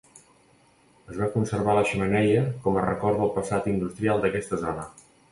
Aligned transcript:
Es 1.11 1.17
va 1.17 1.27
conservar 1.33 1.75
la 1.79 1.83
xemeneia 1.91 2.39
com 2.63 2.79
a 2.81 2.85
record 2.85 3.19
del 3.23 3.31
passat 3.35 3.69
industrial 3.73 4.23
d'aquesta 4.25 4.59
zona. 4.63 4.87